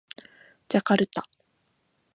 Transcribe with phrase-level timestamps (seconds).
[0.67, 1.29] ジャカルタ